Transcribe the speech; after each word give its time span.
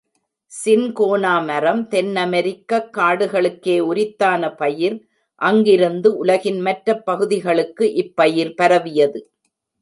Cinchona 0.51 1.33
மரம் 1.45 1.87
தென்னமெரிக்கக் 1.89 2.89
காடுகளுக்கே 2.97 3.79
உரித்தான 3.79 4.55
பயிர், 4.55 4.97
அங்கிருந்து 5.41 6.17
உலகின் 6.17 6.59
மற்ற 6.59 6.97
பகுதிகளுக்கு 7.01 7.85
இப்பயிர் 7.95 8.55
பரவியது. 8.55 9.21